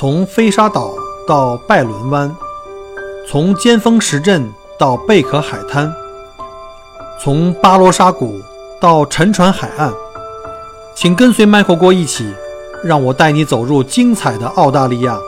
[0.00, 0.94] 从飞沙岛
[1.26, 2.32] 到拜伦湾，
[3.28, 5.92] 从尖峰石镇到贝壳海滩，
[7.20, 8.40] 从巴罗沙谷
[8.80, 9.92] 到沉船海岸，
[10.94, 12.32] 请跟随麦克郭一起，
[12.84, 15.18] 让我带你走入精彩的澳大利亚。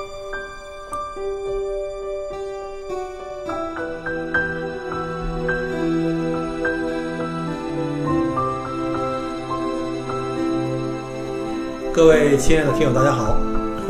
[11.92, 13.34] 各位亲爱的听友，大家好，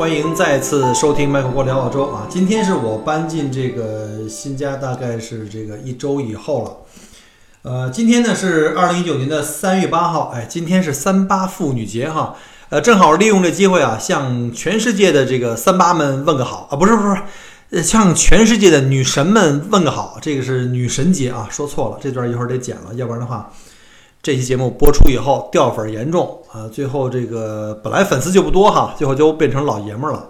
[0.01, 2.25] 欢迎再次收听麦克郭聊澳洲啊！
[2.27, 6.77] 今天是我搬进这个新家，大概是这个一周以后了。
[7.61, 12.35] 呃，今天呢是二零一九年的三月八号，哎，今天是三八妇女节哈，
[12.69, 17.21] 呃，正好利用这机会啊，向全世界的这个三八们问个好啊，不是不是，
[17.69, 23.51] 呃，向全世界的女神们问个好，这个是女神节啊，说错了，这段一会儿得剪了，要不然的话。
[24.23, 26.67] 这期节目播出以后掉粉严重啊！
[26.67, 30.29] 最后这个本来粉丝就不多哈，最后就变成老爷们儿了。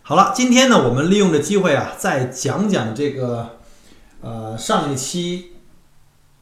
[0.00, 3.58] 好了，今天呢，我们利用这机会啊，再讲讲这个
[4.22, 5.52] 呃上一期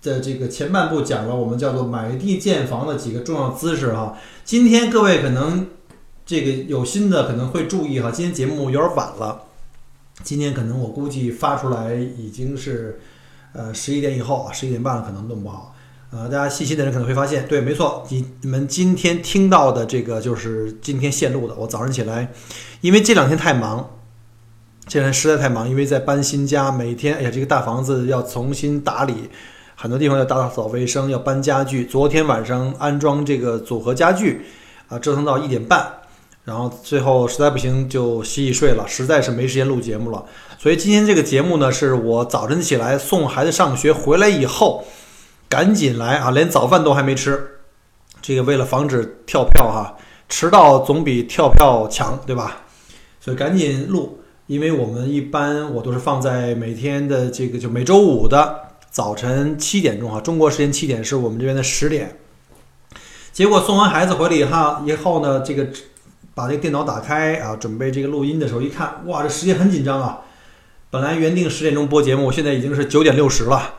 [0.00, 4.16] 的这个前半部讲了我们叫做买地建房的几个重要姿势哈。
[4.44, 5.70] 今天各位可能
[6.24, 9.42] 这个有心的可能会注意哈，今天节目有点晚了，
[10.22, 13.00] 今天可能我估计发出来已经是
[13.54, 15.74] 呃十一点以后啊，十一点半了可能弄不好。
[16.14, 21.54] 呃，大家细心的人可能会发现，对，没错，你你们今天听到的这个就是今天线路的。
[21.54, 22.30] 我早上起来，
[22.82, 23.88] 因为这两天太忙，
[24.86, 29.30] 这两天实在太忙，因为在搬新家，每天，哎呀，这个大房子要重新打理，
[29.74, 31.86] 很多地方要打扫卫生，要搬家具。
[31.86, 34.42] 昨天晚上安装这个组合家具，
[34.88, 35.94] 啊，折腾到一点半，
[36.44, 40.22] 然后最后实在不行就洗洗睡了，实在是没时间录节目了。
[40.58, 44.84] 所以今天这个节目呢，是我早晨起来送孩子上学回来以后。
[45.52, 46.30] 赶紧来啊！
[46.30, 47.58] 连早饭都还没吃，
[48.22, 52.62] 这个为了防止跳票哈，迟到总比跳票强，对吧？
[53.20, 62.16] 所以赶紧录，因为我们一般我都是放在每天的这个就每周五的早晨七点钟哈，中国时间七点是我们这边的十点。
[63.30, 65.66] 结果送完孩子回来以后以后呢，这个
[66.34, 70.22] 把这个电脑打开啊，准备这个录音的时候一看，哇，这时间很紧张啊！
[70.88, 73.74] 本来原定十点钟播节目，现在已经是九点六十了。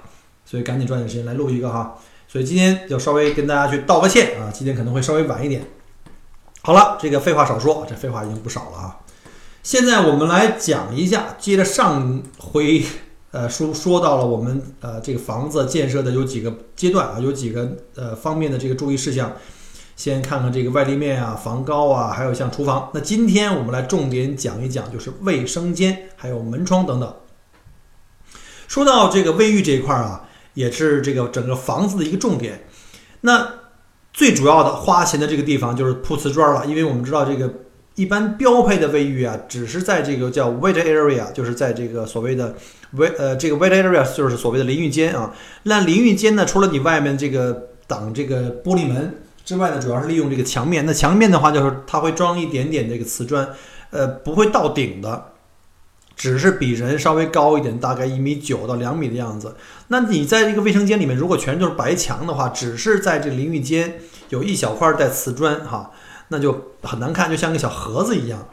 [0.54, 1.98] 所以赶紧抓紧时间来录一个哈，
[2.28, 5.66] 所以今天要稍微跟大家去道个歉啊，今天可能会稍微晚一点。
[6.62, 9.00] 好了，这个废话少说，这废话已经不少了啊。
[9.64, 12.86] 现在我们来讲一下，接着上回
[13.32, 19.34] 呃说说到了我们呃这个房子建设的有几个阶段啊，有几个呃方面的这个注意事项。
[19.96, 22.92] 先看看这个外立面啊、房高啊，还有像厨房。
[22.94, 27.16] 那今天我们来重点讲一讲，就是卫生间还有门窗等等。
[28.68, 30.30] 说到这个卫浴这一块啊。
[30.54, 32.66] 也是这个整个房子的一个重点。
[33.22, 33.48] 那
[34.12, 37.52] 最主要的花钱的这个地方就是铺瓷砖了，因为我们知道这个
[37.96, 42.56] 一般标配的卫浴啊，只是在这个叫 wet area，就是在这个所谓的
[42.96, 45.34] wet 呃这个 wet area 就是所谓的淋浴间啊。
[45.64, 50.86] 那淋浴间呢，除了你外面这个挡这个玻璃门之外呢，主要是利用这个墙面。
[50.86, 53.48] 那墙面的话，就是它会装一点点这个瓷砖，
[53.90, 55.33] 呃，不会到顶的。
[56.16, 59.56] 只是比人稍微高一点，大概一米九到两米的样子。
[59.88, 65.92] 那你在这个卫生间里面，如果全都是白墙的话，只是在这淋浴间有一小块带瓷砖哈，
[66.30, 68.48] 那就很难看，就像个小盒子一样。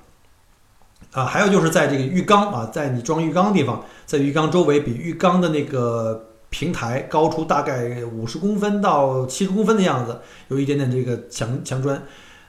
[1.13, 12.03] 啊，还有就是在这个浴缸啊，在你装浴缸的地方，在浴缸周围比浴缸的那个平台高出大概五十公分到七十公分的样子，有一点点这个墙墙砖。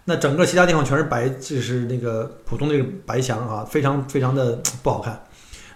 [0.06, 5.26] 那整个其他地方全是白，就是那个普通那个白墙啊，非常非常的不好看。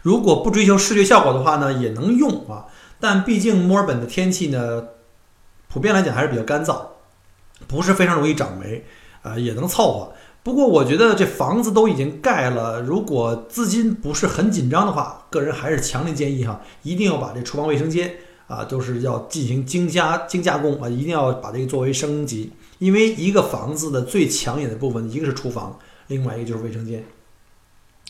[0.01, 2.65] 如果不追求视觉效果的话呢，也能用啊。
[2.99, 4.83] 但毕竟墨尔本的天气呢，
[5.67, 6.79] 普遍来讲还是比较干燥，
[7.67, 8.83] 不是非常容易长霉
[9.21, 10.13] 啊，也能凑合。
[10.41, 18.15] 不过我觉得这房子都已经盖了，如果资金不是很紧张的话，个人还是强烈建议哈，一定要把这厨房卫生间
[18.47, 22.53] 啊，都是要进行精加精加工啊，一定要把这个作为升级。
[22.79, 27.03] 因为一个房子的最抢眼的部分，一个是厨房，另外一个就是卫生间。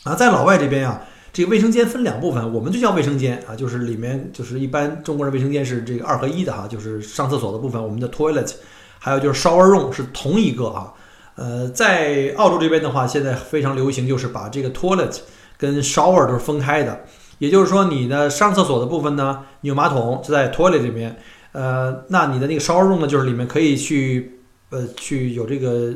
[0.04, 1.02] 啊，在老外这边啊，
[1.32, 8.52] 这个卫生间分两部分，我们就叫卫生间啊，就是里面就是一般中国人卫生间是这个二合一的哈，就是上厕所的部分，我们的 toilet，
[8.98, 10.92] 还有就是 shower room 是同一个啊。
[11.34, 15.18] 呃，在澳洲这边的话，现在非常流行就是把这个 toilet
[15.58, 17.04] 跟 shower 都是分开的，
[17.38, 21.18] 也就是说你的上厕所的部分呢，有马桶就在 toilet 里面，
[21.52, 24.34] 呃，那你的那个 shower room 呢，就是里面可以去。
[24.70, 25.94] 呃，去有这个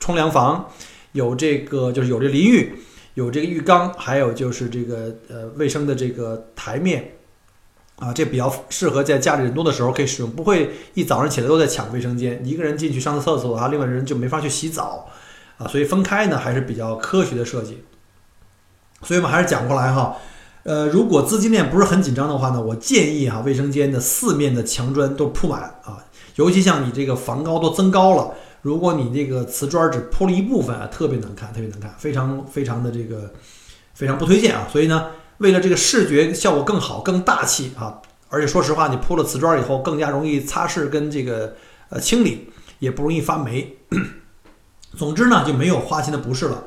[0.00, 0.68] 冲凉房，
[1.12, 2.72] 有这个就是有这淋浴，
[3.14, 7.18] 有这个浴缸，还有就是这个呃卫生的这个台面，
[7.96, 15.10] 啊，这比较适合在家里人多的时候可以使用，不会一早上起来都在抢卫生间，一个人进去上厕所的话，另外人就没法去洗澡，
[15.58, 17.82] 啊，所以分开呢还是比较科学的设计。
[19.02, 20.16] 所以我们还是讲过来哈，
[20.64, 26.04] 呃，如果资金链不是很紧张的话呢，我建议哈，卫生间的四面的墙砖都铺满啊，
[26.38, 28.32] 尤其像你这个房高都增高了，
[28.62, 33.32] 如果你这个瓷砖只铺了一部分啊，特别难看，特别难看，非常非常的这个
[33.92, 34.68] 非常不推荐啊。
[34.70, 35.08] 所以呢，
[35.38, 41.56] 为了这个视觉效果更好、更大气啊，而且说实话，你铺了瓷砖以后更加容易擦拭跟这个
[41.88, 42.48] 呃清理，
[42.78, 43.76] 也不容易发霉。
[44.96, 46.62] 总之呢，就没有花钱的不是了。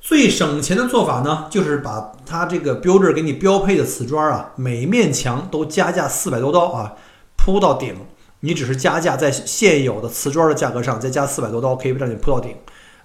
[0.00, 6.94] 最省钱的做法呢，就是把它这个标志给你标配的瓷砖啊，每面墙都加价四百多刀啊，
[7.36, 7.96] 铺到顶。
[8.40, 12.54] 你只是加价在现有的瓷砖的价格上再加四百多刀，可以让你铺到顶。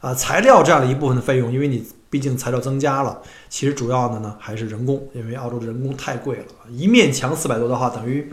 [0.02, 3.22] 啊，材料占了一部分的费用，因为你毕竟材料增加了。
[3.50, 6.44] 其实主要的呢还是人工，因为澳洲的人工太贵了。
[6.70, 8.32] 一面墙四百多的话，等于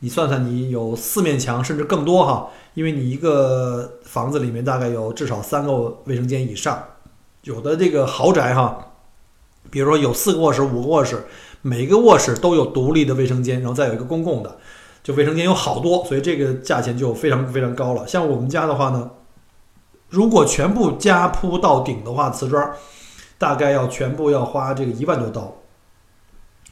[0.00, 5.72] 你算算，你有四面墙甚至更多哈，因为你一个房子里面大概有至少三个
[6.06, 6.82] 卫生间以上。
[7.44, 8.94] 有的这个豪宅哈，
[9.70, 11.24] 比如说有四个卧室、五个卧室，
[11.60, 14.58] 每个卧室都有独立的卫生间，然后再有一个公共的，
[15.02, 18.06] 就卫生间有好多，所以这个价钱就非常非常高了。
[18.06, 19.10] 像我们家的话呢，
[20.08, 22.72] 如果全部加铺到顶的话，瓷砖
[23.38, 25.56] 大概要全部要花这个一万多刀。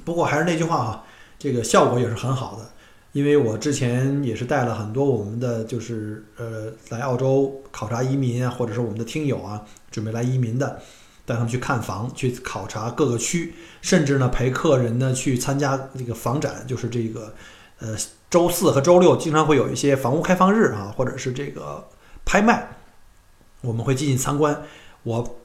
[0.04, 1.04] 不过还是那句话哈，
[1.38, 2.70] 这个效果也是很好的。
[3.12, 9.60] 因为我之前也是带了很多我们的，就是呃来澳洲考察移民啊，或者是我们的听友啊，
[9.90, 10.80] 准备来移民的，
[11.26, 17.34] 带他们去看房，去考察各个区，甚至呢陪客人呢去参加这个房展，就是这个
[17.80, 17.96] 呃
[18.30, 21.88] 周四和周六经常会有一些房屋开放日啊，或者是这个
[22.24, 22.68] 拍卖，
[23.62, 24.62] 我们会进去参观。
[25.02, 25.40] 我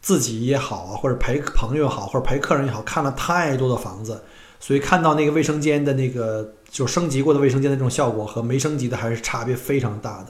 [0.00, 4.22] 自己也好啊，或者陪朋友也好，或者陪客人也好，看了太多的房子。
[4.62, 10.26] 所以看到那个卫生间的那个就升级过的卫生间的这种效果和没升级的还是差别非常大的，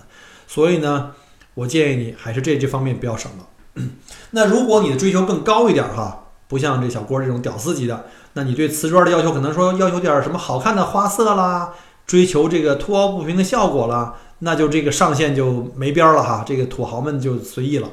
[0.46, 1.12] 所以呢，
[1.54, 3.48] 我建议你还是这这方面不要省了。
[4.30, 11.72] 那如果你的追求更高一点哈，不像这小郭这种屌丝级的，那你对瓷砖的要求可能说要求点什么好看的花色啦，
[12.06, 17.88] 追求这个凸凹不平的效果啦，那就这个上限就没边儿了哈，这个土豪们就随意了。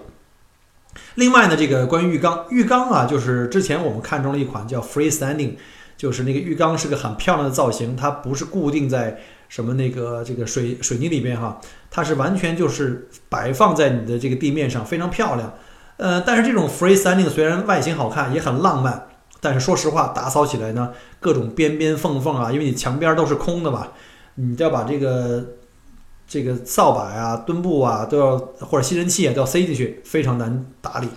[1.16, 5.56] 另外呢，这个关于浴缸，浴缸啊，就是之前我们看中了一款叫 Freestanding。
[5.98, 9.19] 就是那个浴缸是个很漂亮的造型，它不是固定在
[9.50, 15.51] 什么那个这个水水泥里边哈，它是完全就是摆放在你的这个地面上，非常漂亮。
[15.98, 19.07] 呃，但是这种 freestanding 虽然外形好看，也很浪漫，
[19.47, 20.91] 但是说实话，打扫起来呢，
[21.21, 23.88] 各种边边缝缝啊，因为你墙边都是空的嘛，
[24.35, 25.41] 你都要把这个
[26.27, 31.07] 这个扫把呀、墩布啊都要或者吸尘器啊都要塞进去，非常难打理。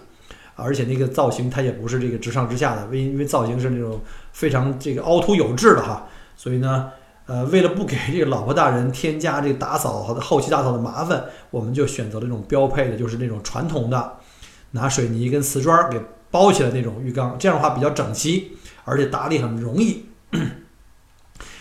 [0.54, 3.98] 而且那个造型它也不是这个直上直下的，为因为造型是那种
[4.30, 6.06] 非常这个凹凸有致的哈，
[6.36, 6.88] 所以呢，
[7.26, 14.12] 呃，为了不给这个老婆大人添加这个打扫和后期打扫的麻烦，我们就选择了这种标配的，就是那种传统的，
[14.70, 16.00] 拿水泥跟瓷砖给
[16.30, 20.06] 包起来那种浴缸，这样的话比较整齐，而且打理很容易。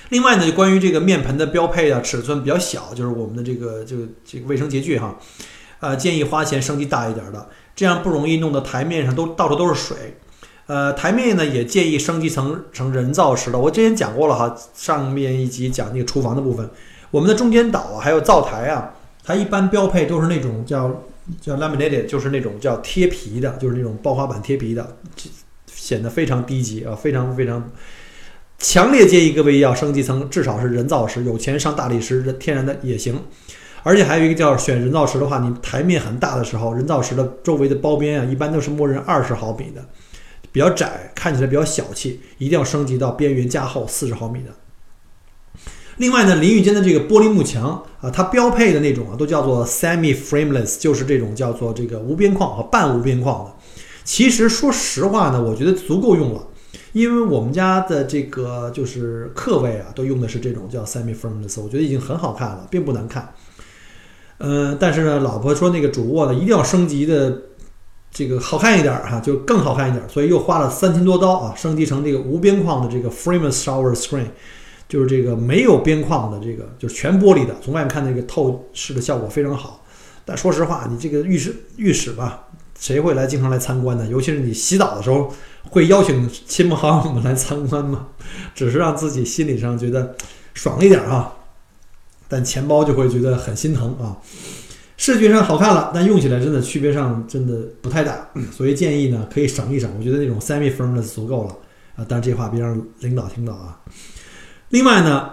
[0.09, 5.15] 另外呢，就关于这个面盆的标配啊，尺寸比较小，就是我们的这个就这个卫生洁具哈，
[5.79, 7.47] 呃，建议花钱升级大一点的。
[7.75, 10.17] 这样不容易弄得台面上都到处都是水，
[10.65, 13.57] 呃，台面呢也建议升级成成人造石的。
[13.57, 16.69] 我之前讲过了哈，上面一集讲那个厨房的部分，
[17.11, 18.91] 我们的中间岛啊，还有灶台啊，
[19.23, 21.03] 它一般标配都是那种叫
[21.41, 24.97] 叫 laminated，就是那种叫贴皮的，就是那种爆花板贴皮的，
[25.67, 27.71] 显得非常低级啊，非常非常
[28.57, 33.21] 强烈建议各位要升级成至少是人造石，有钱上大理石，天然的也行。
[33.81, 39.85] 而且还有一个叫选人造石的话，你台面很大的时候，人造石的周围的包边啊，一般都是默认二十毫米的，
[40.51, 44.49] 比较窄，看起来比较小气，一定要升级到边缘加厚四十毫米的。
[45.99, 53.51] 另外呢，淋浴间的这个玻璃幕墙啊，它标配的那种啊，都叫做 semi frameless，就是这种叫做这个无边框和半无边框的。
[54.05, 56.41] 其实说实话呢，我觉得足够用了，
[56.93, 63.33] 因为我们家的这个就是客位啊，都用的是这种叫 semi frameless，我觉得已经很好看了，并不难看。
[64.37, 67.41] 嗯，但是呢，老婆说那个主卧呢一定要升级的，
[68.09, 74.27] 这个好看一点哈，就更好看一点，所以又花了三千多刀啊，升级成这个无边框的这个 frameless shower screen，
[74.89, 79.85] 就是这个没有边框的这个，就是全玻璃的，从外面看那个透视的效果非常好。
[80.25, 84.05] 但说实话，你这个浴室浴室吧，谁会来经常来参观呢？
[84.07, 85.33] 尤其是你洗澡的时候，
[85.69, 88.07] 会邀请亲朋好友们来参观吗？
[88.53, 90.15] 只是让自己心理上觉得
[90.53, 91.35] 爽一点啊。
[92.27, 94.17] 但钱包就会觉得很心疼啊！
[94.97, 99.89] 视觉上好看了，但用起来真的区别上真的不太大，所以建议呢可以省一省。
[99.97, 101.55] 我觉得那种 semi firmness 足够了
[101.95, 102.05] 啊！
[102.07, 103.79] 但这话别让领导听到啊。
[104.69, 105.31] 另外呢，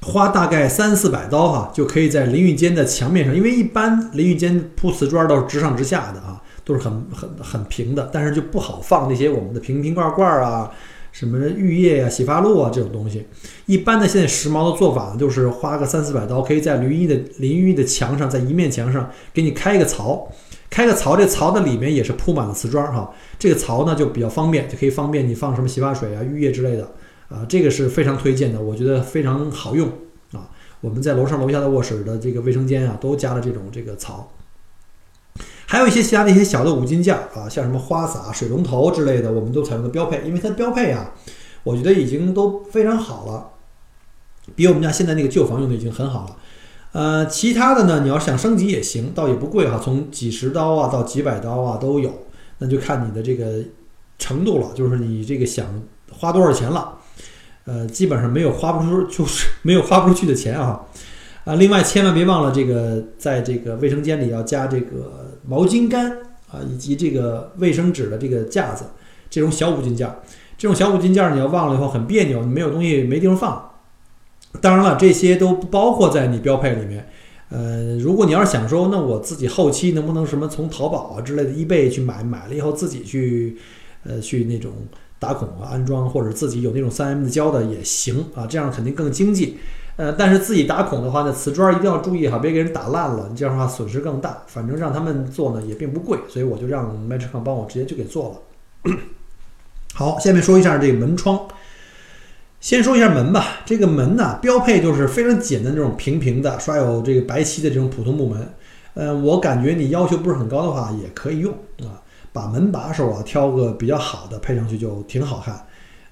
[0.00, 10.70] 花大概三四百刀哈，就可以在淋浴间的墙面上，因为一般淋浴间铺瓷砖都是直上直下的啊，都是很很很平的，但是就不好放那些我们的瓶瓶罐罐啊，
[11.12, 13.26] 什么浴液啊、洗发露啊这种东西。
[13.66, 20.30] 一般的现在时髦的做法呢，就是花个三四百刀，可以在淋浴的淋浴的墙上，在一面墙上给你开一个槽，
[20.70, 26.88] 开个槽，这槽的里面也是铺满了瓷砖哈，这个槽呢就比较方便，就可以方便你放什么洗发水啊、浴液之类的。
[27.34, 29.88] 啊，这个是非常推荐的，我觉得非常好用
[30.32, 30.48] 啊。
[30.80, 34.30] 我们在楼上楼下的卧室的这个卫生间啊，都加了这种这个槽。
[35.66, 41.12] 还有一些其他的一些小的五金件啊，像什么花洒、水龙头之类的，我们都采用的标配，因为它标配啊，
[41.64, 43.50] 我觉得已经都非常好了，
[44.54, 46.36] 比我们家现在那个旧房用的已经很好了。
[46.92, 52.12] 呃，其他的呢，你要想升级也行，倒也不贵哈，从几十刀啊到几百刀啊都有，
[52.58, 53.64] 那就看你的这个
[54.18, 56.98] 程度了，就是你这个想花多少钱了。
[57.66, 60.82] 呃，基本上没有花不出，就是 没有花不出去的钱啊，
[61.44, 66.10] 啊，另外千万别忘了这个，在这个卫生间里要加这个毛巾杆
[66.50, 68.84] 啊，以及这个卫生纸的这个架子，
[69.30, 70.14] 这种小五金件，
[70.58, 73.70] 这种小五金件你要忘了以后很别扭，你没有东西没地方放。
[74.60, 77.08] 当然了，这些都不包括在你标配里面。
[77.48, 83.56] 呃，如果你要是想说，那我自己后期能不能什么从淘宝啊之类的易贝去买，买了以后自己去，
[84.04, 84.72] 呃，去那种。
[85.18, 89.58] 打孔啊，安装或者自己有那种三 M 的胶的也行啊，这样肯定更经济。
[89.96, 94.42] 呃，但是自己打孔的话呢，瓷砖一定要注意哈，别给人打烂了，你这样的话损失更大。
[94.48, 98.42] 反正让他们做呢也并不贵，所以我就让 m a t r i c o n 帮我直接就给做
[98.84, 98.94] 了。
[99.94, 101.46] 好，下面说一下这个门窗。
[102.60, 108.52] 先说一下门吧，这个门呢标配就是非常简单这种平平的刷有这个白漆的这种普通木门。
[108.94, 111.52] 呃，我感觉你要求不是很高的话也可以用
[111.82, 112.02] 啊。
[112.34, 115.66] 把门把手啊挑个比较好的配上去就挺好看，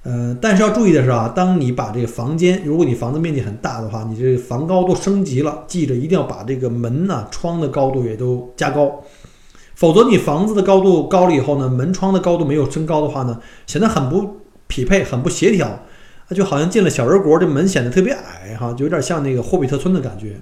[0.05, 9.03] 呃，但是要注意的是啊，当你把这个房间，如果你房子面积很大的话，你这房高都升级了，记着一定要把这个门呐、窗的高度也都加高，
[9.75, 14.37] 否则你房子的高度高了以后呢，门窗的高度没有升高的话呢，显得很不
[14.69, 15.81] 匹配、很不协调，
[16.31, 20.41] 就好像进了小人国，这门显得特别矮哈，就有点像那个霍比特村的感觉。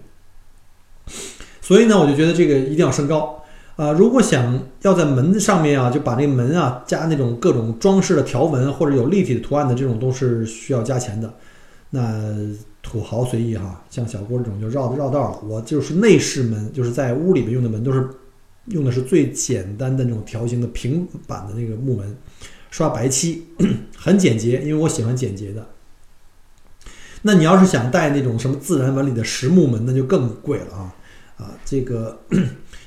[1.62, 3.42] 所以呢，我就觉得这个一定要升高。
[3.77, 11.33] 啊，如果想要在门上面啊，就把这个门啊加那种各种装饰的条纹或者有立体的图案的这种，都是需要加钱的。
[11.89, 12.37] 那
[12.83, 15.39] 土豪随意哈，像小郭这种就绕绕道了。
[15.49, 18.07] 我就是内饰门，就是在屋里面用的门，都是
[18.67, 22.15] 用的是最简单的那种条形的平板的那个木门，
[22.71, 23.47] 刷白漆，
[23.97, 25.67] 很简洁，因为我喜欢简洁的。
[27.23, 30.95] 那你要是想带那种什么自然纹理的实木门，那就更贵了啊
[31.39, 32.19] 啊，这个。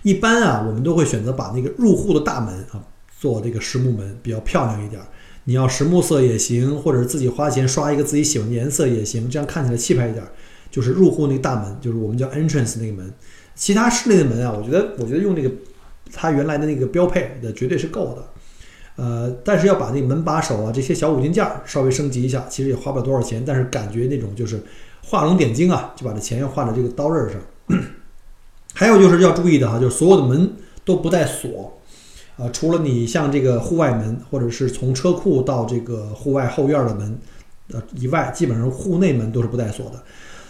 [0.03, 2.83] 一般啊，我们都会选择把那个入户的大门啊
[3.19, 5.01] 做这个实木门，比较漂亮一点。
[5.45, 10.24] 你要实木色也行，或者是自己花钱刷一个自己喜欢的颜色也行，这样看起来气派一点。
[10.72, 13.13] 就是入户那个大门，就是我们叫 entrance 那个门。
[13.55, 15.51] 其他室内的门啊，我觉得我觉得用那个
[16.12, 18.25] 它原来的那个标配的绝对是够的。
[18.95, 24.60] 呃，但是要把那个门把手啊这些小五金件稍微升级一下，其实也花不了多少钱，但是感觉那种就是
[25.03, 27.39] 画龙点睛啊，就把这钱要花在这个刀刃上。
[28.74, 30.51] 还有就是要注意的哈，就是所有的门
[30.84, 31.72] 都不带锁，
[32.38, 37.18] 啊，除了你像这个户外门或者是从车库到这个户外后院的门，
[37.72, 40.03] 呃以外，基本上户内门都是不带锁的。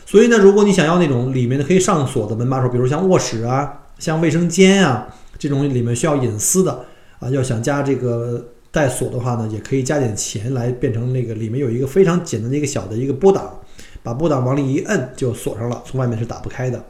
[0.06, 6.86] 所以呢，如果你想要那种里面的可以上锁的门把手，比如像卧室啊、像卫生间啊这种里面需要隐私的
[7.20, 13.60] 啊，要想加这个带锁的话呢，也可以加点钱来变成那个里面有一个非常简单的一个小的一个拨档，
[14.02, 16.82] 把拨档往里一摁就锁上了，从外面是打不开的。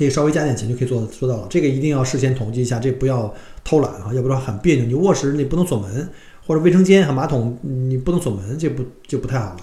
[0.00, 4.86] 这个稍微加点钱就可以做做到了，这个一定要事先统计一下，这不要偷懒啊，要不然很别扭。
[4.86, 6.08] 你卧室你不能锁门，
[6.46, 9.58] 或者卫生间和马桶你不能锁门，这不就不太好了。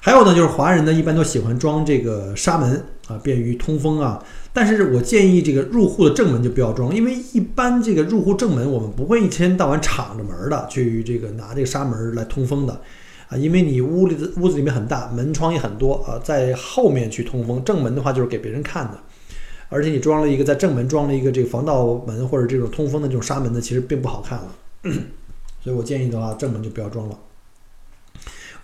[0.00, 4.24] 还有呢，就是华人呢一般都喜欢装这个纱门啊，便于通风啊。
[4.54, 12.80] 但是我建议这个入户的正门就不要装，因为一般这个入户正门我们不会一天到晚敞着门的去这个拿这个纱门来通风的
[13.28, 18.98] 啊，因为你屋里的屋子里面很大，门窗也很多啊，在后面去通风，正门的话就是给别人看的。
[19.68, 24.54] 而且你装了一个在正门装了一个这个防盗门或者这种通风的这种纱门呢，其实并不好看了。
[25.62, 27.18] 所以我建议的话，正门就不要装了。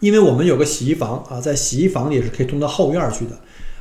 [0.00, 3.38] 因为我们有个洗衣房啊，在洗衣房也是可以通到后院去的。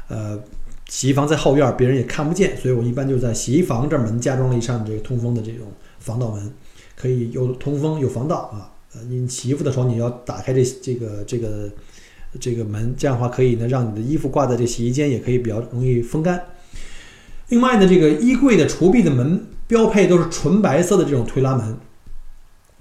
[0.08, 0.42] 呃，
[0.88, 5.68] 洗衣房在后院，别人也看不见，所以我一般就在洗衣房这门加装了一扇这个通风的这种
[6.00, 6.54] 防盗门，
[6.96, 8.72] 可以有通风有防盗啊。
[8.94, 11.70] 呃，你洗衣服的时候你要打开这这个这个
[12.40, 16.42] 这个门，这样的话可以呢让你的衣服挂在这洗衣间也可以比较容易风干。
[17.50, 21.78] 另外呢，这个衣柜的橱壁的门标配都是纯白色的这种推拉门，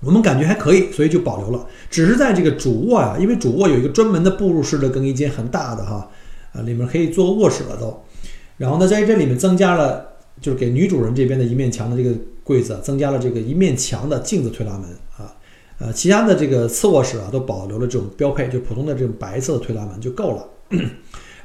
[0.01, 1.67] 我们感觉还可以，所以就保留了。
[1.91, 6.09] 只是在这个主卧啊，因为主卧有一个专门的步入式的更衣间，很大的哈，
[6.53, 8.03] 啊，里面可以做卧室了都。
[8.57, 10.07] 然后呢，在这里面增加了，
[10.41, 14.85] 就是给女主人这边的一面墙的这个柜子，增加了这个一面墙的镜子推拉门
[15.17, 15.35] 啊。
[15.79, 20.47] 呃，其他的这个次卧室啊，都保留了这种标配，就普通的这种白色的推拉门就够了。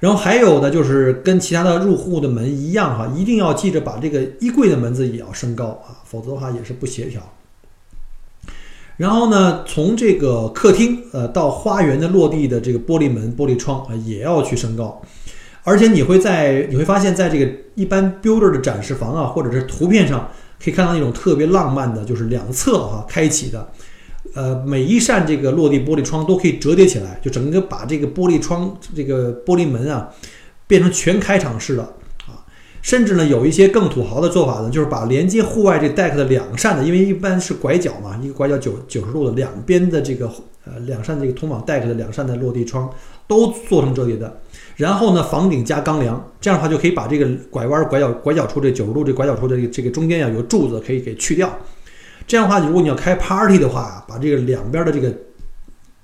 [0.04, 7.22] 然后还有的就是跟其他的入户的门一样哈，一定要记着把这个衣柜的门子也要升高啊，否则的话也是不协调。
[8.98, 15.02] 然后呢，从这个客厅呃到花园的落地的这个玻璃门、玻璃窗啊，也要去升高。
[15.64, 20.30] 而且你会在你会发现在这个一般 builder 的展示房啊，或者是图片上
[20.62, 23.72] 可以看到那种特别浪漫的，就是两侧哈开启的，
[24.34, 30.10] 呃，每一扇这个落地玻璃窗都可以折叠起来，就整个把这个玻璃窗这个玻璃门啊
[30.68, 31.94] 变成全开场式的。
[32.82, 40.30] 甚至呢，有一些更土豪的做法呢，就是把连接户外这 deck 的两扇的，因为一般是拐角嘛，一个拐角九九十度的两边的这个
[40.66, 42.90] 呃两扇这个通往 deck 的两扇的落地窗
[43.26, 44.38] 都做成折叠的，
[44.76, 51.58] 然后呢房顶加钢梁，这样的话就可以把这个拐弯拐角拐角处这九十度这拐角处的这个中间呀有柱子可以给去掉，
[52.28, 55.14] 这样的话如果你要开 party 的话，把这个两边的这个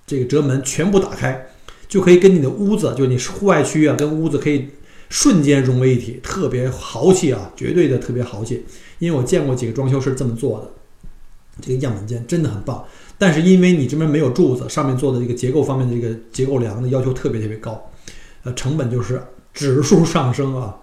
[0.05, 1.47] 这个折门全部打开，
[1.87, 4.69] 就可以跟你的屋子，就你户外区域啊跟屋子可以。
[5.11, 7.51] 瞬间融为一体，特别豪气啊！
[7.55, 8.63] 绝对的特别豪气，
[8.99, 10.71] 因为我见过几个装修是这么做的，
[11.59, 12.85] 这个样板间真的很棒。
[13.17, 17.89] 但是因为你这边没有柱子，上面做的这个结构方面的这个结构梁的要求特别特别高，
[18.43, 19.19] 呃，成本就是
[19.51, 20.77] 指数上升啊。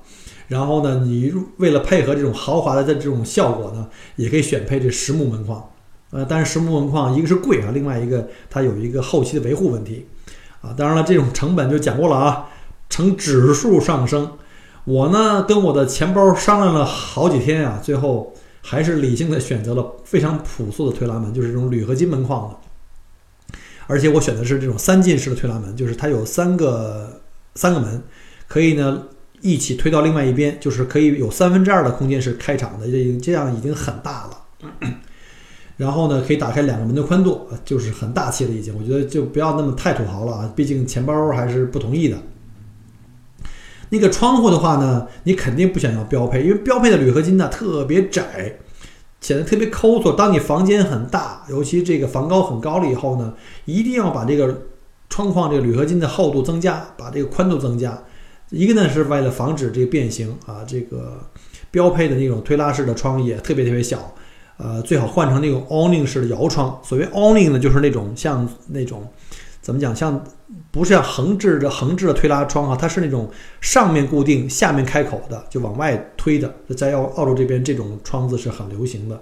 [0.48, 5.70] 然后呢，你为了配合这种豪华的这种效果呢，也可以选配这实木门框，
[6.10, 10.06] 呃，但是实木门框一个是贵啊，另外一个它有一个后期的维护问题
[10.60, 10.74] 啊。
[10.76, 12.50] 当然了，这种成本就讲过了啊。
[12.88, 14.30] 呈指数上升，
[14.84, 27.20] 我呢跟我的钱包商量了好几天啊，最后还是理性的选择了非常朴素的推拉门，就是这种铝合金门框的，而且我选的是这种三进式的推拉门，就是它有三个
[27.56, 28.00] 三个门，
[28.46, 29.02] 可以呢
[29.40, 34.70] 一起推到另外一边，就是可以有三分之二的空间是开场的，这这样已经很大了。
[35.76, 38.74] 然后呢可以打开两个门的宽度，就是很大气了已经。
[38.76, 42.16] 我觉得就不要那么太土豪了啊，毕竟钱包还是不同意的。
[43.90, 48.58] 那个窗户的话呢，你肯定不想要标配，因为标配的铝合金呢特别窄，
[49.20, 50.14] 显得特别抠搜。
[50.14, 53.34] 当你房间很大，尤其这个房高很高了以后呢，
[53.66, 54.62] 一定要把这个
[55.08, 58.02] 窗框这个铝合金的厚度增加，把这个宽度增加。
[58.50, 61.20] 一个呢是为了防止这个变形啊，这个
[61.70, 64.14] 标配的那种推拉式的窗也特别特别小，
[64.56, 66.80] 呃，最好换成那种 awning 式的摇窗。
[66.82, 69.06] 所谓 awning 呢，就是那种像那种。
[69.62, 69.96] 怎么讲？
[69.96, 70.24] 像
[70.70, 73.28] 不是像横置的横置的推拉窗啊，它是那种
[73.60, 76.54] 上面固定、下面开口的，就往外推的。
[76.76, 79.20] 在澳澳洲这边，这种窗子是很流行的，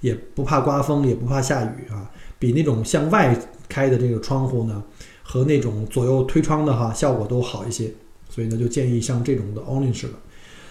[0.00, 2.08] 也不怕刮风，也不怕下雨啊。
[2.38, 3.36] 比那种向外
[3.68, 4.80] 开的这个窗户呢，
[5.24, 7.92] 和那种左右推窗的哈，效果都好一些。
[8.30, 10.14] 所以呢，就建议像这种的 o n i n 式的。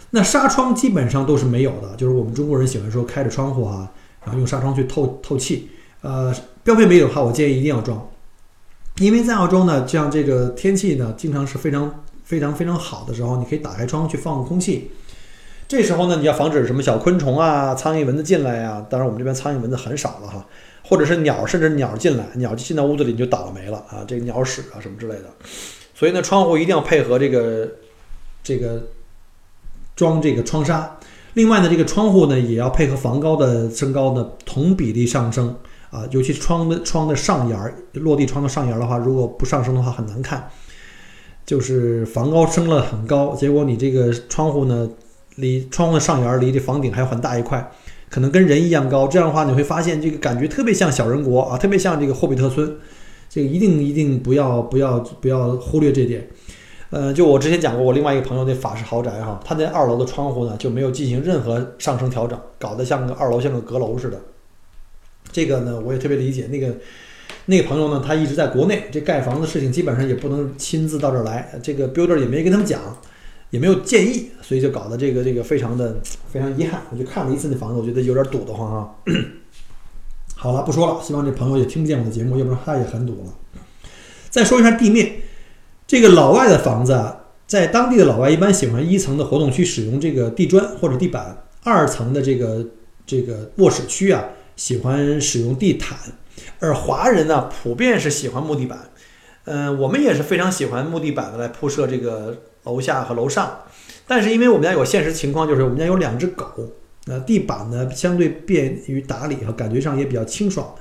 [0.09, 3.91] 那纱窗基本上都是没有的，就是我们中国人喜欢说开着窗户哈，
[4.23, 5.69] 然后用纱窗去透透气。
[6.01, 8.09] 呃，标配没有的话，我建议一定要装。
[8.97, 14.91] 因为在澳洲呢，像这个天气呢，经常是非常非常非常好的时候，你可以打开窗去放空气。
[15.67, 18.83] 这时候呢，你要防止什么小昆虫啊、苍蝇、蚊子进来呀。
[18.89, 20.45] 当然，我们这边苍蝇、蚊子很少了哈。
[20.81, 24.03] 或者是鸟，甚至鸟进来，鸟进到屋子里你就倒了霉了啊！
[24.07, 25.25] 这个鸟屎啊什么之类的。
[25.99, 27.69] 所以呢，窗户一定要配合这个
[28.41, 28.81] 这个
[29.97, 30.97] 装这个窗纱。
[31.33, 35.53] 另外呢，这个窗户呢也要配合房高的升高呢同比例上升。
[35.89, 40.49] 啊，尤其窗的窗的上沿儿，落地窗的上沿儿的话，如果不上升的话很难看。
[41.45, 44.89] 就是房高升了很高，结果你这个窗户呢，
[45.35, 47.71] 离窗户的上沿儿离这房顶还有很大一块，
[48.09, 49.05] 可能跟人一样高。
[49.05, 52.77] 这样的话，你会发现这个感觉特别像小人国啊，特别像这个霍比特村。
[53.29, 56.27] 这个一定一定不要不要不要忽略这点。
[56.89, 64.19] 呃，就我之前讲过，我另外一个朋友那法式豪宅哈，他那二楼的窗户呢就没有进行任何上升调整，搞得像个二楼像个阁楼似的。
[65.31, 66.47] 这个呢，我也特别理解。
[66.47, 66.75] 那个
[67.45, 71.59] 那个朋友呢，他一直在国内，这盖房子事情基本上也不能亲自到这儿来。
[71.61, 72.81] 这个 builder 也没跟他们讲，
[73.51, 75.95] 也没有建议，所以就搞得这个这个非常的
[76.31, 76.81] 非常遗憾。
[76.91, 78.89] 我就看了一次那房子，我觉得有点堵得慌啊。
[80.41, 83.33] 好了，不说了，希望这朋友也听不见我的节目，要不然他也很堵了。
[84.29, 85.17] 再说一下地面，
[85.85, 92.65] 这个老外的房子啊，在当地的老外一般喜欢一层的活动区使用这个地砖或者地板，二层的这个
[93.05, 94.23] 这个卧室区啊。
[94.55, 95.97] 喜欢使用地毯，
[96.59, 98.89] 而华人呢普遍是喜欢木地板。
[99.45, 103.59] 嗯，我们也是非常喜欢木地板的来铺设这个楼下和楼上。
[104.05, 106.45] 但是因为我们家有现实情况，就是我们家有两只狗，
[107.09, 110.73] 那地板呢相对便于打理和感觉上也比较清爽。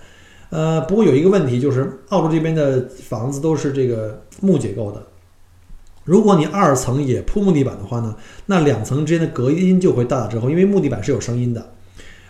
[0.50, 5.02] 呃，不过有一个问题就是澳洲这边的房子都是这个木结构的，
[6.04, 8.14] 如果你二层也铺木地板的话呢，
[8.46, 11.72] 那两层之间的隔音就会大打折扣，因为木地板是有声音的，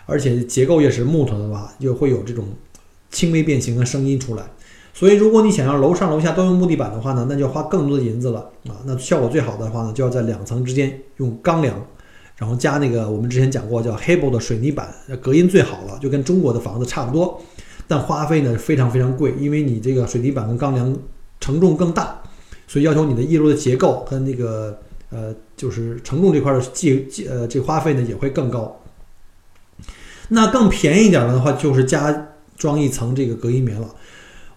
[0.05, 2.45] 而且结构也是木头的话，就会有这种
[3.09, 4.43] 轻微变形的声音出来。
[4.93, 8.83] 所以，如果你想要楼上楼下都用木地板的话呢，那就要花更多的银子了啊。
[8.85, 11.81] 那效果最好的话呢，就要在两层之间用钢梁，
[12.39, 14.89] 然后加那个我们之前讲过叫 Hable 的水泥板，
[15.21, 17.39] 隔音最好了，就跟中国的房子差不多。
[17.85, 20.95] 但花费呢非常非常贵，因为你这个水泥板跟钢梁
[21.39, 22.21] 承重更大。
[22.65, 28.79] 所以要求你的一楼的结构跟那个呃，就是承重这块的计计呃，这花费呢也会更高。
[30.29, 33.89] 那更便宜一点的话，就是加装一层这个隔音棉了。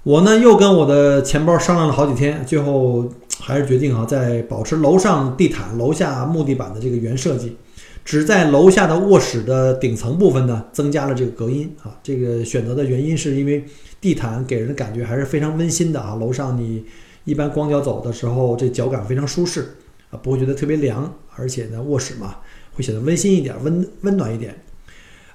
[0.03, 7.57] 我呢又跟我的钱包商量了好几天，最后还是决定啊，在保持楼上地毯、楼下木地板的这个原设计，
[8.05, 11.99] 只在楼下的卧室的顶层部分呢增加了这个隔音啊。
[12.03, 13.65] 这个选择的原因是因为
[14.01, 16.85] 地毯给人的感觉还是非常温馨的啊，楼上你。
[17.25, 19.77] 一般光脚走的时候，这脚感非常舒适
[20.11, 22.39] 啊，不会觉得特别凉，而且呢，卧室嘛
[22.73, 24.53] 会显得温馨一点，温温暖一点。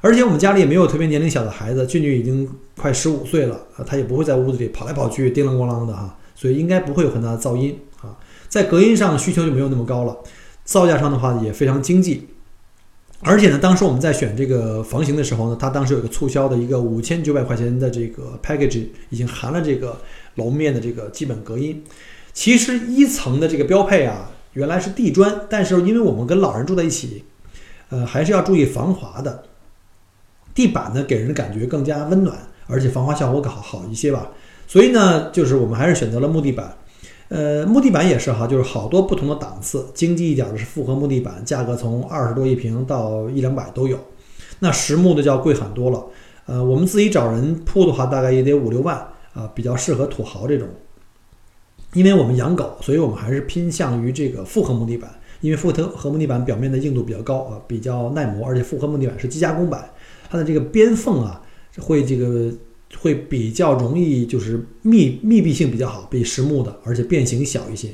[0.01, 8.17] 而且我们家里也没有特别年龄小的孩子，俊俊已经快十五岁了啊，他也不会在屋子里跑来跑去，叮啷咣啷的哈，所以应该不会有很大的噪音啊。
[8.49, 10.17] 在隔音上需求就没有那么高了，
[10.65, 12.27] 造价上的话也非常经济。
[13.21, 19.99] 而且呢，当时我们在选这个房型的时候呢，它当时有个促销的一个五千九百块钱的这个 package，已经含了这个
[20.35, 21.83] 楼面的这个基本隔音。
[22.31, 27.23] 其实一层的这个标配啊，原来是地砖，但是因为我们跟老人住在一起，
[27.89, 29.43] 呃，还是要注意防滑的。
[30.53, 34.29] 地板呢，给人的感觉更加温暖，而且防滑效果好好一些吧。
[34.67, 36.77] 所以呢，就是我们还是选择了木地板。
[37.29, 43.99] 呃，木地板也是哈，就是好多不同的档次，经济一点的是复合木地板，价格从二十多一平到一两百都有。
[44.59, 46.05] 那实木的就要贵很多了。
[46.45, 48.97] 呃，我们自己找人铺的话，大概也得五六万
[49.33, 50.67] 啊，比较适合土豪这种。
[51.93, 55.11] 因为我们养狗，所以我们还是偏向于这个复合木地板，
[55.41, 59.89] 因为复合木地板表面的硬度比较高啊，比较耐磨，而且复合木地板是机加工板，
[60.29, 61.41] 它的这个边缝啊
[61.77, 62.49] 会这个。
[62.99, 67.89] 会比较容易，就是密密闭性比较好，比实木的，而且变形小一些。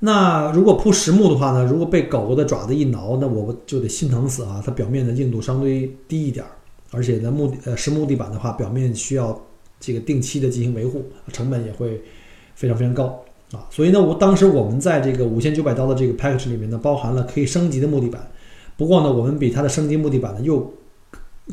[0.00, 1.64] 那如果铺实木的话呢？
[1.64, 4.62] 如果被狗狗的爪子一挠，那我就得心疼死啊！
[4.64, 6.46] 它表面的硬度相对低一点，
[6.92, 9.36] 而且呢木呃实木地板的话，表面需要
[9.80, 12.00] 这个定期的进行维护，成本也会
[12.54, 13.66] 非常非常高啊。
[13.70, 18.30] 所以呢，我当时我们在这个五千九百刀的这个 package 里面呢，包含了可以升级的木地板。
[18.76, 20.72] 不过呢，我们比它的升级木地板呢又。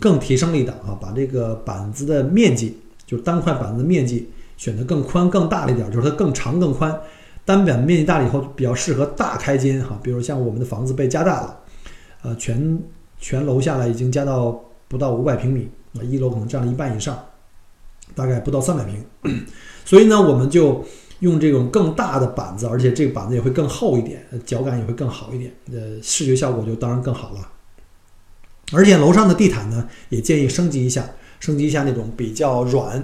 [0.02, 7.00] 更提升了一档啊，把这个板子的面积，就是单块板子的面积选得更宽更大了一点，就是它更长更宽。
[7.46, 11.60] 单板面积大了以后，比较适合大开间哈，比如像我们的房子被加大了，
[12.24, 12.80] 呃，全
[13.20, 17.18] 全楼下来已经加到不到五百平米，那一楼可能占了一半以上，
[18.16, 19.04] 大概不到三百平。
[19.86, 20.84] 所以呢，我们就
[21.20, 27.48] 用这种更大的板子，而且这个板子也会更厚一点，脚感也会更好一点，呃，视觉效果就当然更好了。
[28.74, 31.08] 而且楼上的地毯呢，也建议升级一下，
[31.40, 33.04] 升级一下那种比较软，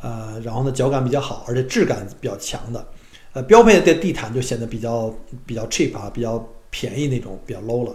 [0.00, 2.86] 呃，然后呢脚感比较好，而且质感比较强的，
[3.32, 5.12] 呃，标配的地毯就显得比较
[5.44, 7.94] 比较 cheap 啊，比较便宜那种，比较 low 了。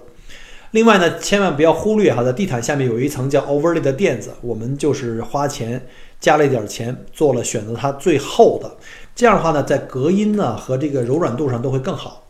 [0.71, 5.87] 另外呢，千万不要忽略哈，在地毯下面有一层叫 overlay 的垫子，我们就是花钱
[6.19, 8.75] 加了一点钱做了选择它最厚的，
[9.15, 12.27] 这样的话呢，在隔音呢和这个柔软度上都会更好。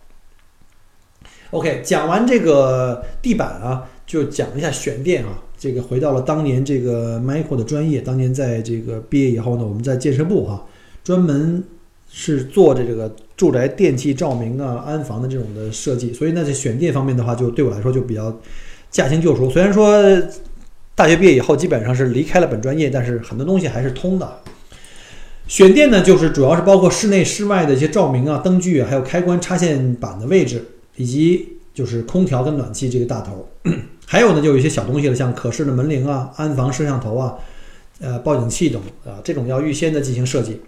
[1.49, 3.89] OK，讲完这个地板啊。
[4.05, 8.01] 就讲一下选电啊，这个回到了当年这个 Michael 的专业。
[8.01, 10.65] 当年在这个毕业以后呢，我们在建设部哈，
[11.03, 11.63] 专门
[12.11, 16.13] 是做着这个住宅电器照明啊、安防的这种的设计。
[16.13, 18.39] 所以呢，在选电方面的话，就对我来说就比较
[18.91, 19.49] 驾轻就熟。
[19.49, 20.01] 虽然说
[20.93, 24.39] 大学毕业以后基本上是离开了本专业，但是很多东西还是通的。
[25.47, 30.63] 选电呢，就是主要是包括室内、室外的一些照明啊、灯具啊，还有开关插线板的位置，
[30.95, 33.47] 以及就是空调跟暖气这个大头。
[34.07, 37.35] 还有呢，就有一些小东西了，像可视的门铃啊、安防摄像头啊、
[37.99, 40.61] 呃报警器等啊，这种要预先的进行设计。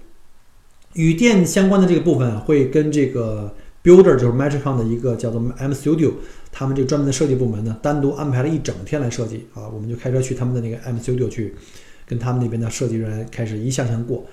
[0.94, 6.14] 与电相关的这个部分，会跟这个 builder 就是 Matricon 的一个叫做 M Studio，
[6.52, 9.70] 他们这个专门的设计部门呢，单独安排了一整天来设计啊。
[9.72, 11.54] 我们就开车去他们的那个 M Studio 去，
[12.08, 14.26] 跟他们那边的设计人员开始一项项过。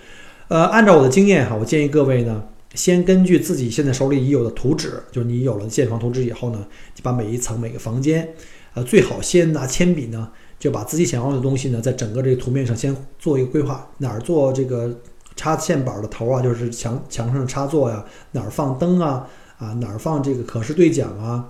[0.49, 2.43] 呃，按照我的经验哈，我建议各位呢，
[2.75, 8.35] 先根据自己现在手里已有的图纸，就是你有了建房图纸以后呢，就把每一层每个房间。
[8.75, 14.93] 呃，最好先拿铅笔呢，就把自己想要的东西呢，在整个这个图面上先做一个规划，哪儿做这个
[15.37, 21.49] 插线板的头啊，就是墙墙上的插座呀，哪儿放灯啊，啊哪儿放这个可视对讲啊，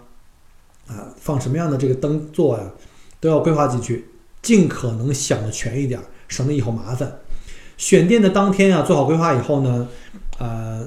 [0.87, 2.71] 啊放什么样的这个灯座呀，
[3.19, 4.05] 都要规划进去，
[4.43, 7.21] 尽可能想的全一点，省得以后麻烦。
[7.79, 9.89] 选店的当天啊，做好规划以后呢，
[10.39, 10.87] 呃，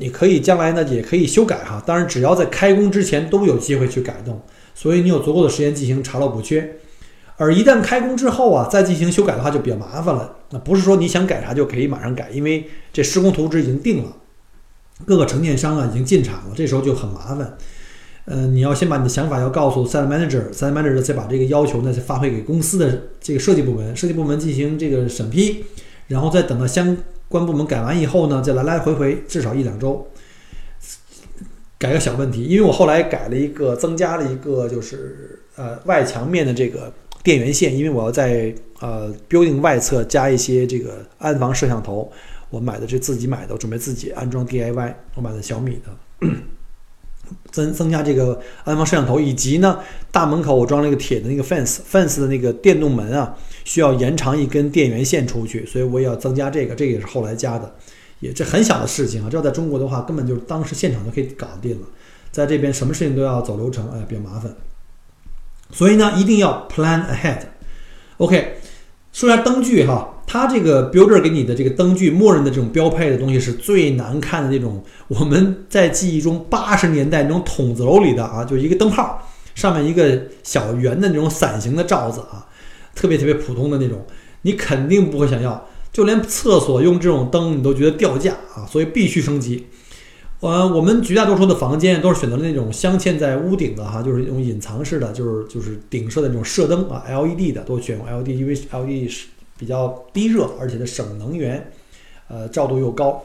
[0.00, 4.40] 你可以将来呢也可以修改哈，当然只要在开工之前都有机会去改动，
[4.74, 6.76] 所以你有足够的时间进行查漏补缺。
[7.36, 10.36] 而一旦开工之后啊，再进行修改的话就比较麻烦了。
[10.50, 14.16] 那不是说你想改啥就可以马上改，因为这施工图纸已经定了，
[15.04, 17.56] 各个承建商啊已经进场了，这时候就很麻烦。
[18.24, 25.64] 呃，你要先把你的想法要告诉 site manager，site manager 再把这个要求呢再发回给公司的这个设计部门，设计部门进行这个审批，
[26.08, 26.96] 然后再等到相
[27.28, 30.06] 关部门改完以后呢，再来来回回至少一两周。
[31.78, 36.92] 改个小问题，因为我后来改了一个增加了一个就是呃外墙面的这个。
[37.24, 42.10] 电源线，因为我要在呃 building 外侧加一些这个安防摄像头，
[42.48, 46.28] 我买的是自己买的，我准备自己安装 DIY，我买的小米的，
[47.50, 49.78] 增增加这个安防摄像头，以及呢
[50.10, 57.74] 大门口我装了一个铁的那个 fence，fence 的那个电动门啊，需要延长一根电源线出去，所以我也要增加这个，这个也是后来加的，
[58.20, 61.86] 也这很小的事情啊，这要在中国的话，根本就是当时现场就可以搞定了，
[62.30, 64.52] 在这边什么事情都要走流程，哎，比较麻烦。
[65.70, 67.40] 所以呢，一定要 plan ahead。
[68.16, 68.56] OK，
[69.12, 74.84] 说一下灯具哈，它这个 builder 给你的这个灯具，默认的这种标配的东西是最难看的那种。
[75.08, 82.46] 我们在记忆中八十年代那种筒子楼里的啊，就一个灯泡上面一个小圆的那种伞形的罩子啊，
[82.94, 84.04] 特别特别普通的那种，
[84.42, 85.66] 你肯定不会想要。
[85.90, 89.66] 就连厕所用这种灯，你都觉得掉价啊，所以必须升级。
[90.40, 99.26] 呃，我们绝大多数的房间都是选择那种镶嵌在屋顶的哈，就是那种隐藏式的，就是就是顶射的那种射灯啊，LED 的都选用 LED，因为 LED 是
[99.58, 101.70] 比较低热，而且它省能源，
[102.28, 103.22] 呃，照度又高。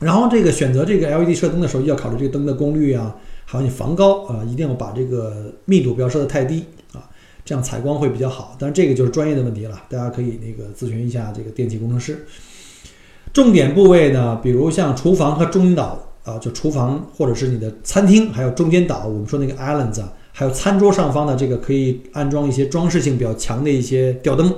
[0.00, 6.64] 然后这个选择这个 LED 射灯的时候，要考虑这个灯的功率啊，还有你防高啊，一定要把这个密度不要设的太低
[6.94, 7.04] 啊，
[7.44, 8.56] 这样采光会比较好。
[8.58, 12.26] 但是这个就是专业的问题了，大家可以那个咨询一下这个电气工程师。
[13.32, 24.50] 重点部位呢，比如像厨房和中岛啊，就厨房或者是你的餐厅，还有中间岛，我们说那个 islands 啊，还有餐桌上方的这个可以安装一些装饰性比较强的一些吊灯。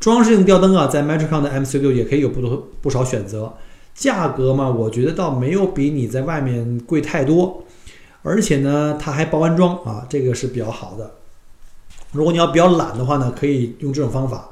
[0.00, 3.52] 装饰性吊灯啊，在 Metricon 的 MCU 也可以有不多不少选择。
[3.94, 7.62] 价格嘛，我觉得倒没有比你在外面贵太多，
[8.22, 11.10] 而且呢，它还包安装啊，这个是比较好的。
[12.12, 14.48] 如果你要比较懒的话呢，可以用这种方法。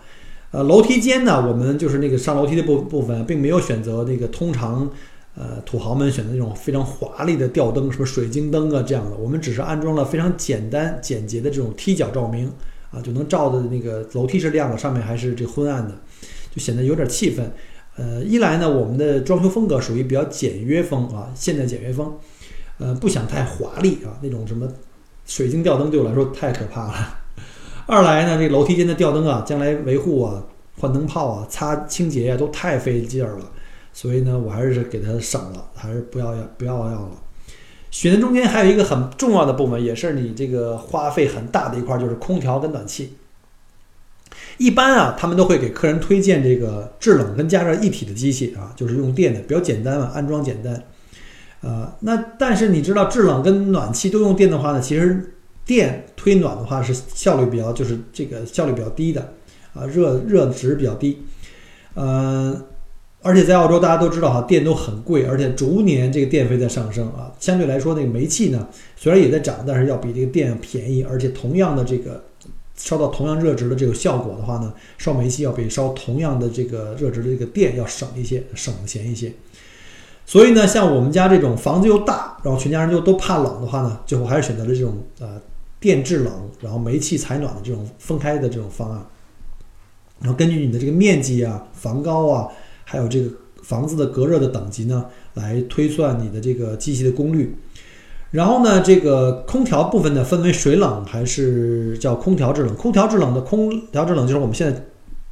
[0.50, 4.88] 呃，楼梯间呢，我们就是那个上楼梯的部部分，并没有选择那个通常，
[5.34, 9.16] 呃，土豪们选择那种非常华丽的吊灯，什么水晶灯啊这样的。
[9.16, 12.52] 我们只是安装了非常简单简洁的这种踢脚照明，
[12.90, 15.94] 啊，就能照的那个楼梯是亮的，上面还是这昏暗的，
[16.54, 17.42] 就显得有点气氛。
[17.96, 22.16] 呃，一来呢，我们的装修风格属于比较简约风啊，现代简约风，
[22.78, 24.68] 呃，不想太华丽啊，那种什么
[25.26, 27.18] 水晶吊灯对我来说太可怕了。
[27.86, 30.44] 二来呢，这楼梯间的吊灯啊，将来维护啊、
[30.78, 33.50] 换灯泡啊、擦清洁啊，都太费劲儿了。
[33.92, 37.10] 所以呢，我还是给它省了，还是不要要不要要了。
[37.90, 43.14] 选择中间还有一个很重要的部分，也是你这个花费很大的一块，就是空调跟暖气。
[44.56, 50.84] 一般啊，他们都会给客人推荐这个制冷跟加热一体的机器啊，就是用电的，比较简单嘛，安装简单。
[51.60, 55.34] 呃，那但是你知道制冷跟暖气都用电的话呢，其实。
[55.68, 59.34] 电推暖的话是效率比较，就是这个效率比较低的，
[59.74, 61.22] 啊，热热值比较低，
[61.92, 62.58] 呃，
[63.28, 67.30] 而且在澳洲大家都知道哈，电都很贵，而且逐年这个电费在上升啊。
[67.38, 72.24] 相对来说，那个煤气呢，虽然也在涨，但是要比这个电便宜，而且同样的这个
[72.74, 79.30] 烧到同样热值的这个效果的话呢，烧煤气要比烧同样的这个热值的这个电要省一些，省钱一些。
[80.24, 85.40] 所以呢，像我们家这种房子又大，然后全家人就都怕冷的话呢，最后还是选择了这种呃。
[85.80, 89.00] 电制冷，然后煤气采暖的这种分开的这种方案，
[90.18, 92.48] 然后根据你的这个面积啊、房高啊，
[92.90, 93.30] 还有这个
[93.62, 97.54] 房子的隔热的等级呢，来推算你的这个机器的功率。
[98.30, 102.74] 然后呢，这个空调部分呢，分为水冷还是叫空调制冷？
[102.74, 104.82] 空调制冷的空调制冷就是我们现在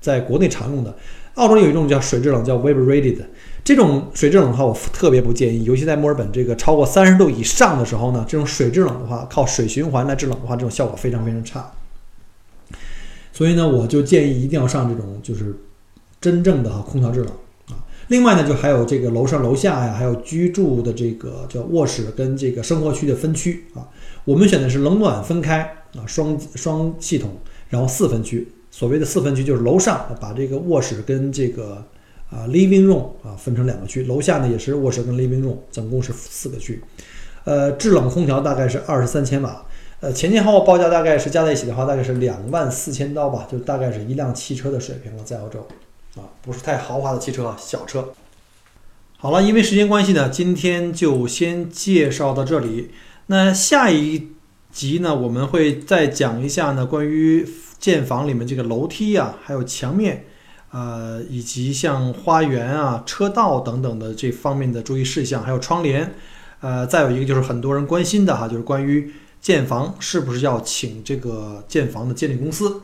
[0.02, 0.94] 在国内常用的。
[1.36, 3.22] 澳洲有一种叫水制冷，叫 Weber-rated。
[3.64, 11.72] 这种水制冷的话，我特别不建议，尤其在墨尔本这个超过三十度以上的时候呢，这种水制冷的话，靠水循环来制冷的话，这种效果非常非常差。
[13.32, 15.54] 所以呢，我就建议一定要上这种就是
[16.20, 17.30] 真正的空调制冷。
[18.08, 23.88] 另外呢，就还有这个楼上楼下呀，还有居住的这个叫卧室跟这个生活区的分区啊。
[24.24, 25.60] 我们选的是冷暖分开
[25.94, 27.30] 啊，双双系统，
[27.68, 28.46] 然后四分区。
[28.70, 31.84] 所谓的四分区就是楼上把这个卧室跟这个。
[32.28, 36.82] 啊，living room 啊，分成两个区，楼下呢也是卧室跟 living room，总共是四个区。
[37.44, 39.64] 呃，制冷空调大概是二十三千瓦，
[40.00, 45.64] 呃，前前后后报价大概是加在一起的话，大概是两万四千刀吧，就大概是一辆汽车的水平了，在澳洲，
[46.16, 48.12] 啊，不是太豪华的汽车，小车。
[49.18, 52.90] 好了，因为时间关系呢，今天就先介绍到这里。
[53.26, 54.28] 那下一
[54.70, 57.48] 集呢，我们会再讲一下呢关于
[57.78, 60.26] 建房里面这个楼梯啊，还有墙面，
[60.70, 66.14] 呃，以及像花园啊、车道等等的这方面的注意事项，还有窗帘。
[66.60, 72.80] 呃，再有一个就是很多人关心的哈，就是关于建房是不是要请这个建房的监理公司。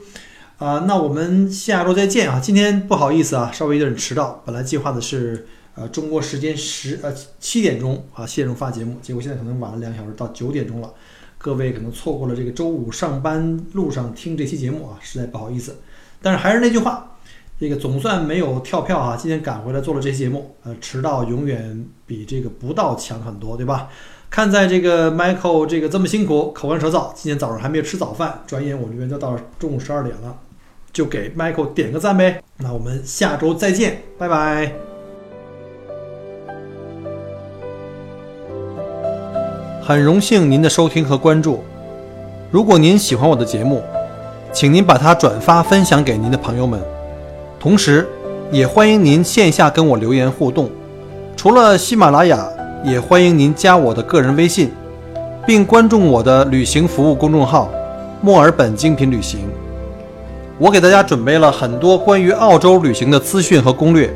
[0.63, 2.39] 啊，那我们下周再见啊！
[2.39, 5.45] 今天不好意思啊，稍微有点迟到，本来计划的是
[5.75, 10.89] 呃中国时间十呃七点钟啊七点钟发节目，结果现在可能晚了两个小时到九点钟了，
[11.37, 15.79] 各位可能错过了这个周五上班路上听这期节目啊，实在不好意思。
[16.23, 17.17] 但是还是那句话，
[17.59, 23.89] 这个总算没有跳票啊，今天赶回来做了这期节目，呃，迟到永远比这个不到强很多，对吧？
[24.31, 30.39] 看在这个 Michael 这个这么辛苦，口干舌燥，今天早上还没有吃早饭，转眼我这边就到中午十二点了。
[30.93, 34.73] 就给 Michael 点个赞呗，那我们下周再见，拜拜。
[39.83, 41.65] 很荣幸您的收听和关注，
[42.51, 43.83] 如果您喜欢我的节目，
[44.53, 46.81] 请您把它转发分享给您的朋友们，
[47.59, 48.07] 同时
[48.51, 50.71] 也欢迎您线下跟我留言互动。
[51.35, 52.47] 除了喜马拉雅，
[52.85, 54.71] 也欢迎您加我的个人微信，
[55.47, 57.71] 并关注我的旅行服务公众号
[58.23, 59.41] “墨尔本精品旅行”。
[60.59, 64.15] 我给大家准备了很多关于澳洲旅行的资讯和攻略，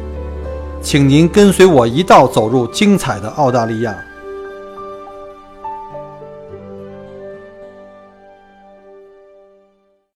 [0.80, 3.94] 请您跟随我一道走入精彩的澳大利亚。